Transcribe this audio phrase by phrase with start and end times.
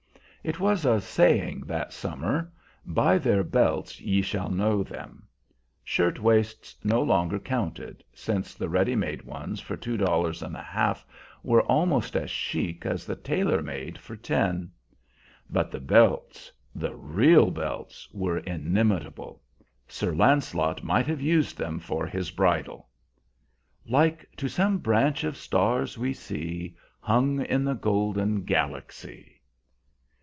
[0.43, 2.51] It was a saying that summer,
[2.83, 5.27] "By their belts ye shall know them."
[5.83, 10.61] Shirt waists no longer counted, since the ready made ones for two dollars and a
[10.63, 11.05] half
[11.43, 14.71] were almost as chic as the tailor made for ten.
[15.47, 19.43] But the belts, the real belts, were inimitable.
[19.87, 22.89] Sir Lancelot might have used them for his bridle
[23.85, 29.37] "Like to some branch of stars we see Hung in the golden galaxy."